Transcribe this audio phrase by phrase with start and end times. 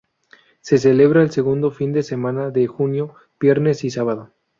[0.61, 4.33] Se celebra el segundo fin de semana de junio, viernes y sábado.